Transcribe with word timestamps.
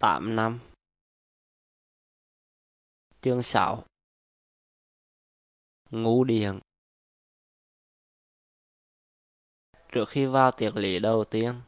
8 0.00 0.36
năm 0.36 0.58
Chương 3.20 3.42
6 3.42 3.84
Ngũ 5.90 6.24
điền. 6.24 6.60
Trước 9.92 10.08
khi 10.08 10.26
vào 10.26 10.52
tiệc 10.52 10.76
lý 10.76 10.98
đầu 10.98 11.24
tiên, 11.24 11.60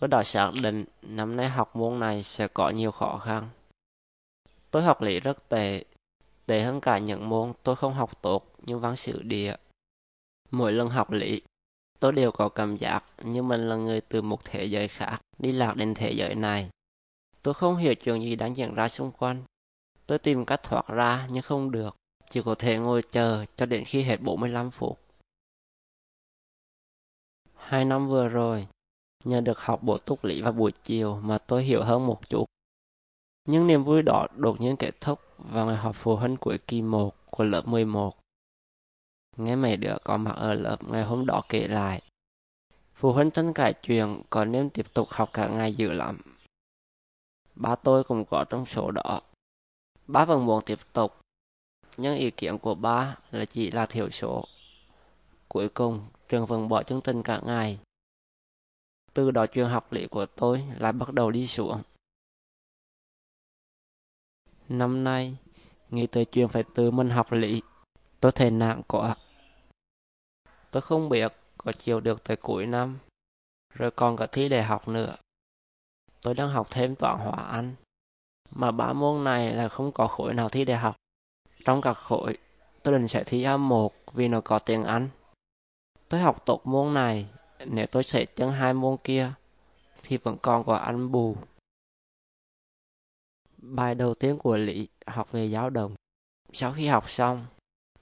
tôi 0.00 0.08
đã 0.08 0.22
xác 0.24 0.50
định 0.62 0.84
năm 1.02 1.36
nay 1.36 1.48
học 1.48 1.76
môn 1.76 2.00
này 2.00 2.22
sẽ 2.22 2.48
có 2.48 2.70
nhiều 2.70 2.90
khó 2.90 3.18
khăn. 3.18 3.48
Tôi 4.70 4.82
học 4.82 5.02
lý 5.02 5.20
rất 5.20 5.48
tệ, 5.48 5.84
tệ 6.46 6.62
hơn 6.62 6.80
cả 6.80 6.98
những 6.98 7.28
môn 7.28 7.52
tôi 7.62 7.76
không 7.76 7.94
học 7.94 8.22
tốt 8.22 8.54
như 8.66 8.78
văn 8.78 8.96
sử 8.96 9.22
địa. 9.22 9.56
Mỗi 10.50 10.72
lần 10.72 10.88
học 10.88 11.10
lý, 11.10 11.42
tôi 12.00 12.12
đều 12.12 12.32
có 12.32 12.48
cảm 12.48 12.76
giác 12.76 13.04
như 13.24 13.42
mình 13.42 13.68
là 13.68 13.76
người 13.76 14.00
từ 14.00 14.22
một 14.22 14.44
thế 14.44 14.64
giới 14.64 14.88
khác 14.88 15.18
đi 15.38 15.52
lạc 15.52 15.74
đến 15.76 15.94
thế 15.94 16.12
giới 16.12 16.34
này. 16.34 16.70
Tôi 17.42 17.54
không 17.54 17.76
hiểu 17.76 17.94
chuyện 17.94 18.22
gì 18.22 18.36
đang 18.36 18.56
diễn 18.56 18.74
ra 18.74 18.88
xung 18.88 19.12
quanh. 19.12 19.42
Tôi 20.06 20.18
tìm 20.18 20.44
cách 20.44 20.62
thoát 20.62 20.86
ra 20.86 21.28
nhưng 21.30 21.42
không 21.42 21.70
được. 21.70 21.96
Chỉ 22.30 22.42
có 22.44 22.54
thể 22.54 22.78
ngồi 22.78 23.02
chờ 23.10 23.44
cho 23.56 23.66
đến 23.66 23.84
khi 23.84 24.02
hết 24.02 24.16
45 24.20 24.70
phút. 24.70 24.98
Hai 27.56 27.84
năm 27.84 28.08
vừa 28.08 28.28
rồi, 28.28 28.66
nhờ 29.24 29.40
được 29.40 29.58
học 29.60 29.82
bộ 29.82 29.98
túc 29.98 30.24
lý 30.24 30.42
vào 30.42 30.52
buổi 30.52 30.72
chiều 30.82 31.20
mà 31.22 31.38
tôi 31.38 31.64
hiểu 31.64 31.82
hơn 31.82 32.06
một 32.06 32.28
chút. 32.28 32.44
Nhưng 33.48 33.66
niềm 33.66 33.84
vui 33.84 34.02
đó 34.02 34.26
đột 34.36 34.60
nhiên 34.60 34.76
kết 34.76 35.00
thúc 35.00 35.20
vào 35.38 35.66
ngày 35.66 35.76
họp 35.76 35.96
phụ 35.96 36.16
huynh 36.16 36.36
cuối 36.36 36.58
kỳ 36.66 36.82
1 36.82 37.14
của 37.30 37.44
lớp 37.44 37.68
11. 37.68 38.14
Nghe 39.36 39.56
mấy 39.56 39.76
đứa 39.76 39.96
có 40.04 40.16
mặt 40.16 40.34
ở 40.36 40.54
lớp 40.54 40.76
ngày 40.84 41.04
hôm 41.04 41.26
đó 41.26 41.42
kể 41.48 41.68
lại. 41.68 42.02
Phụ 42.94 43.12
huynh 43.12 43.30
tranh 43.30 43.52
cãi 43.52 43.74
chuyện 43.82 44.22
có 44.30 44.44
nên 44.44 44.70
tiếp 44.70 44.86
tục 44.94 45.08
học 45.10 45.30
cả 45.32 45.48
ngày 45.48 45.74
dữ 45.74 45.92
lắm. 45.92 46.20
Ba 47.62 47.76
tôi 47.76 48.04
cũng 48.04 48.24
có 48.24 48.44
trong 48.50 48.66
số 48.66 48.90
đó. 48.90 49.20
Ba 50.06 50.24
vẫn 50.24 50.46
muốn 50.46 50.62
tiếp 50.66 50.78
tục, 50.92 51.20
nhưng 51.96 52.16
ý 52.16 52.30
kiến 52.30 52.58
của 52.58 52.74
ba 52.74 53.16
là 53.30 53.44
chỉ 53.44 53.70
là 53.70 53.86
thiểu 53.86 54.10
số. 54.10 54.44
Cuối 55.48 55.68
cùng, 55.68 56.06
trường 56.28 56.46
vẫn 56.46 56.68
bỏ 56.68 56.82
chương 56.82 57.00
trình 57.00 57.22
cả 57.22 57.40
ngày. 57.44 57.78
Từ 59.14 59.30
đó 59.30 59.46
chuyện 59.46 59.68
học 59.68 59.92
lý 59.92 60.06
của 60.06 60.26
tôi 60.26 60.64
lại 60.78 60.92
bắt 60.92 61.12
đầu 61.12 61.30
đi 61.30 61.46
xuống. 61.46 61.82
Năm 64.68 65.04
nay, 65.04 65.36
nghĩ 65.90 66.06
tới 66.06 66.24
chuyện 66.24 66.48
phải 66.48 66.64
tự 66.74 66.90
mình 66.90 67.10
học 67.10 67.32
lý, 67.32 67.62
tôi 68.20 68.32
thấy 68.32 68.50
nặng 68.50 68.82
quá. 68.86 69.16
Tôi 70.70 70.82
không 70.82 71.08
biết 71.08 71.32
có 71.58 71.72
chịu 71.72 72.00
được 72.00 72.24
tới 72.24 72.36
cuối 72.36 72.66
năm, 72.66 72.98
rồi 73.74 73.90
còn 73.90 74.16
cả 74.16 74.26
thi 74.26 74.48
đại 74.48 74.62
học 74.62 74.88
nữa. 74.88 75.16
Tôi 76.22 76.34
đang 76.34 76.48
học 76.48 76.66
thêm 76.70 76.96
toán 76.96 77.18
hóa 77.18 77.44
Anh, 77.50 77.74
mà 78.50 78.70
ba 78.70 78.92
môn 78.92 79.24
này 79.24 79.52
là 79.52 79.68
không 79.68 79.92
có 79.92 80.06
khối 80.06 80.34
nào 80.34 80.48
thi 80.48 80.64
đại 80.64 80.78
học. 80.78 80.96
Trong 81.64 81.80
các 81.80 81.94
khối, 81.94 82.38
tôi 82.82 82.98
định 82.98 83.08
sẽ 83.08 83.24
thi 83.24 83.44
A1 83.44 83.88
vì 84.12 84.28
nó 84.28 84.40
có 84.40 84.58
tiếng 84.58 84.84
Anh. 84.84 85.08
Tôi 86.08 86.20
học 86.20 86.42
tốt 86.46 86.60
môn 86.64 86.94
này, 86.94 87.28
nếu 87.66 87.86
tôi 87.86 88.02
sẽ 88.02 88.26
chân 88.26 88.52
hai 88.52 88.74
môn 88.74 88.96
kia, 89.04 89.32
thì 90.02 90.16
vẫn 90.16 90.36
còn 90.42 90.64
có 90.64 90.74
Anh 90.74 91.12
bù. 91.12 91.36
Bài 93.56 93.94
đầu 93.94 94.14
tiên 94.14 94.38
của 94.38 94.56
Lý 94.56 94.88
học 95.06 95.32
về 95.32 95.46
giáo 95.46 95.70
đồng 95.70 95.94
Sau 96.52 96.72
khi 96.72 96.86
học 96.86 97.10
xong, 97.10 97.46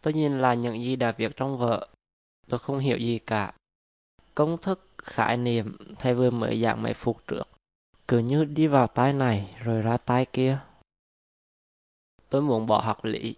tôi 0.00 0.14
nhìn 0.14 0.38
là 0.38 0.54
những 0.54 0.82
gì 0.82 0.96
đã 0.96 1.12
viết 1.12 1.36
trong 1.36 1.58
vở. 1.58 1.88
Tôi 2.48 2.60
không 2.60 2.78
hiểu 2.78 2.98
gì 2.98 3.18
cả. 3.18 3.52
Công 4.34 4.58
thức, 4.58 4.88
khái 4.98 5.36
niệm 5.36 5.76
thầy 5.98 6.14
vừa 6.14 6.30
mới 6.30 6.60
giảng 6.60 6.82
mấy 6.82 6.94
phút 6.94 7.16
trước. 7.26 7.42
Cứ 8.10 8.18
như 8.18 8.44
đi 8.44 8.66
vào 8.66 8.86
tay 8.86 9.12
này 9.12 9.56
rồi 9.64 9.82
ra 9.82 9.96
tay 9.96 10.26
kia. 10.32 10.60
Tôi 12.28 12.42
muốn 12.42 12.66
bỏ 12.66 12.80
học 12.80 13.04
lý. 13.04 13.36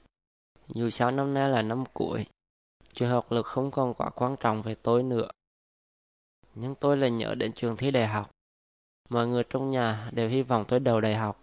Dù 0.69 0.91
sao 0.91 1.11
năm 1.11 1.35
nay 1.35 1.51
là 1.51 1.63
năm 1.63 1.85
cuối. 1.93 2.27
Chuyện 2.93 3.09
học 3.09 3.33
lực 3.33 3.47
không 3.47 3.71
còn 3.71 3.95
quá 3.95 4.11
quan 4.11 4.37
trọng 4.41 4.63
về 4.63 4.75
tôi 4.75 5.03
nữa. 5.03 5.31
Nhưng 6.55 6.75
tôi 6.75 6.97
lại 6.97 7.11
nhớ 7.11 7.35
đến 7.35 7.53
trường 7.53 7.77
thi 7.77 7.91
đại 7.91 8.07
học. 8.07 8.31
Mọi 9.09 9.27
người 9.27 9.45
trong 9.51 9.71
nhà 9.71 10.11
đều 10.13 10.29
hy 10.29 10.43
vọng 10.43 10.65
tôi 10.69 10.81
đầu 10.81 11.01
đại 11.01 11.15
học. 11.15 11.43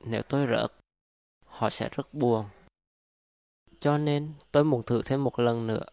Nếu 0.00 0.22
tôi 0.22 0.46
rớt, 0.46 0.72
họ 1.44 1.70
sẽ 1.70 1.88
rất 1.92 2.14
buồn. 2.14 2.48
Cho 3.80 3.98
nên 3.98 4.32
tôi 4.52 4.64
muốn 4.64 4.82
thử 4.82 5.02
thêm 5.04 5.24
một 5.24 5.38
lần 5.38 5.66
nữa. 5.66 5.84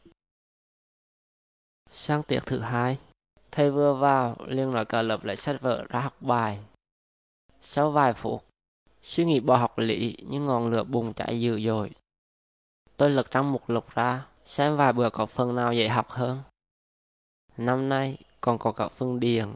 Sang 1.91 2.23
tiệc 2.23 2.45
thứ 2.45 2.59
hai, 2.59 3.00
thầy 3.53 3.71
vừa 3.71 3.93
vào 3.93 4.35
liền 4.47 4.71
nói 4.71 4.85
cả 4.85 5.01
lớp 5.01 5.23
lại 5.23 5.35
sách 5.35 5.61
vở 5.61 5.85
ra 5.89 5.99
học 5.99 6.13
bài. 6.19 6.59
Sau 7.61 7.91
vài 7.91 8.13
phút, 8.13 8.43
suy 9.03 9.25
nghĩ 9.25 9.39
bỏ 9.39 9.57
học 9.57 9.77
lý 9.77 10.17
nhưng 10.29 10.45
ngọn 10.45 10.69
lửa 10.69 10.83
bùng 10.83 11.13
cháy 11.13 11.41
dữ 11.41 11.59
dội. 11.59 11.91
Tôi 12.97 13.09
lật 13.09 13.31
trong 13.31 13.51
một 13.51 13.69
lục 13.69 13.89
ra, 13.95 14.25
xem 14.45 14.77
vài 14.77 14.93
bữa 14.93 15.09
có 15.09 15.25
phần 15.25 15.55
nào 15.55 15.73
dễ 15.73 15.87
học 15.87 16.09
hơn. 16.09 16.41
Năm 17.57 17.89
nay 17.89 18.17
còn 18.41 18.57
có 18.57 18.71
cả 18.71 18.87
phần 18.87 19.19
điền 19.19 19.47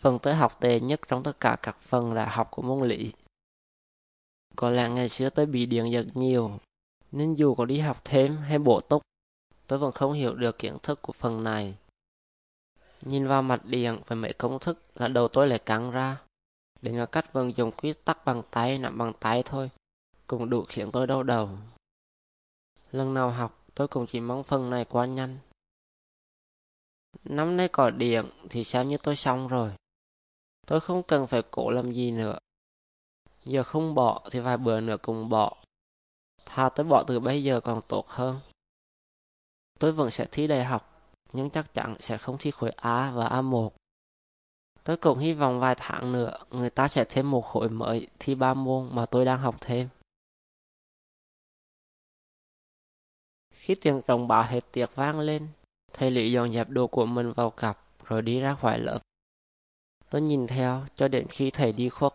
phần 0.00 0.18
tôi 0.18 0.34
học 0.34 0.60
tệ 0.60 0.80
nhất 0.80 1.00
trong 1.08 1.22
tất 1.22 1.40
cả 1.40 1.56
các 1.62 1.76
phần 1.76 2.12
là 2.12 2.28
học 2.28 2.48
của 2.50 2.62
môn 2.62 2.88
lý. 2.88 3.12
Có 4.56 4.70
lẽ 4.70 4.88
ngày 4.88 5.08
xưa 5.08 5.30
tôi 5.30 5.46
bị 5.46 5.66
điện 5.66 5.92
giật 5.92 6.06
nhiều, 6.14 6.58
nên 7.12 7.34
dù 7.34 7.54
có 7.54 7.64
đi 7.64 7.78
học 7.78 8.00
thêm 8.04 8.36
hay 8.36 8.58
bổ 8.58 8.80
túc, 8.80 9.02
tôi 9.66 9.78
vẫn 9.78 9.92
không 9.92 10.12
hiểu 10.12 10.34
được 10.34 10.58
kiến 10.58 10.76
thức 10.82 11.02
của 11.02 11.12
phần 11.12 11.44
này. 11.44 11.74
Nhìn 13.02 13.28
vào 13.28 13.42
mặt 13.42 13.64
điện 13.64 14.00
với 14.06 14.16
mấy 14.16 14.32
công 14.32 14.58
thức 14.58 14.78
là 14.94 15.08
đầu 15.08 15.28
tôi 15.28 15.48
lại 15.48 15.58
căng 15.58 15.90
ra. 15.90 16.22
Đến 16.82 16.96
là 16.96 17.06
cách 17.06 17.32
vận 17.32 17.56
dụng 17.56 17.72
quy 17.72 17.92
tắc 17.92 18.24
bằng 18.24 18.42
tay, 18.50 18.78
nắm 18.78 18.98
bằng 18.98 19.12
tay 19.20 19.42
thôi, 19.46 19.70
cũng 20.26 20.50
đủ 20.50 20.64
khiến 20.68 20.92
tôi 20.92 21.06
đau 21.06 21.22
đầu. 21.22 21.48
Lần 22.92 23.14
nào 23.14 23.30
học, 23.30 23.64
tôi 23.74 23.88
cũng 23.88 24.06
chỉ 24.06 24.20
mong 24.20 24.42
phần 24.42 24.70
này 24.70 24.84
qua 24.84 25.06
nhanh. 25.06 25.38
Năm 27.24 27.56
nay 27.56 27.68
có 27.68 27.90
điện 27.90 28.30
thì 28.50 28.64
xem 28.64 28.88
như 28.88 28.96
tôi 29.02 29.16
xong 29.16 29.48
rồi. 29.48 29.72
Tôi 30.66 30.80
không 30.80 31.02
cần 31.02 31.26
phải 31.26 31.42
cố 31.50 31.70
làm 31.70 31.92
gì 31.92 32.10
nữa. 32.10 32.38
Giờ 33.44 33.62
không 33.62 33.94
bỏ 33.94 34.28
thì 34.30 34.40
vài 34.40 34.56
bữa 34.56 34.80
nữa 34.80 34.96
cùng 35.02 35.28
bỏ. 35.28 35.56
Thà 36.44 36.68
tôi 36.68 36.86
bỏ 36.86 37.04
từ 37.06 37.20
bây 37.20 37.44
giờ 37.44 37.60
còn 37.60 37.80
tốt 37.88 38.08
hơn. 38.08 38.40
Tôi 39.78 39.92
vẫn 39.92 40.10
sẽ 40.10 40.26
thi 40.30 40.46
đại 40.46 40.64
học, 40.64 40.89
nhưng 41.32 41.50
chắc 41.50 41.74
chắn 41.74 41.94
sẽ 42.00 42.18
không 42.18 42.36
thi 42.38 42.50
khối 42.50 42.70
A 42.70 43.10
và 43.10 43.28
A1. 43.28 43.70
Tôi 44.84 44.96
cũng 44.96 45.18
hy 45.18 45.32
vọng 45.32 45.60
vài 45.60 45.74
tháng 45.78 46.12
nữa 46.12 46.38
người 46.50 46.70
ta 46.70 46.88
sẽ 46.88 47.04
thêm 47.08 47.30
một 47.30 47.40
khối 47.40 47.68
mới 47.68 48.08
thi 48.18 48.34
ba 48.34 48.54
môn 48.54 48.88
mà 48.92 49.06
tôi 49.06 49.24
đang 49.24 49.40
học 49.40 49.56
thêm. 49.60 49.88
Khi 53.50 53.74
tiếng 53.74 54.02
trọng 54.06 54.28
báo 54.28 54.42
hết 54.42 54.72
tiệc 54.72 54.94
vang 54.94 55.20
lên, 55.20 55.48
thầy 55.92 56.10
Lý 56.10 56.32
dọn 56.32 56.52
dẹp 56.52 56.68
đồ 56.68 56.86
của 56.86 57.06
mình 57.06 57.32
vào 57.32 57.50
cặp 57.50 57.78
rồi 58.04 58.22
đi 58.22 58.40
ra 58.40 58.54
khỏi 58.54 58.78
lớp. 58.78 59.00
Tôi 60.10 60.20
nhìn 60.20 60.46
theo 60.46 60.86
cho 60.94 61.08
đến 61.08 61.26
khi 61.30 61.50
thầy 61.50 61.72
đi 61.72 61.88
khuất. 61.88 62.12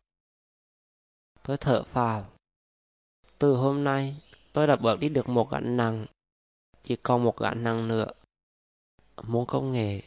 Tôi 1.44 1.58
thở 1.58 1.84
phào. 1.84 2.26
Từ 3.40 3.56
hôm 3.56 3.84
nay, 3.84 4.16
tôi 4.54 4.68
đã 4.68 4.76
bớt 4.76 5.00
đi 5.00 5.10
được 5.10 5.30
một 5.30 5.50
gánh 5.52 5.78
nặng. 5.78 6.06
Chỉ 6.82 6.96
còn 6.96 7.24
một 7.24 7.38
gánh 7.38 7.64
nặng 7.64 7.88
nữa. 7.88 8.08
Môn 9.24 9.46
công 9.48 9.72
nghệ 9.72 10.02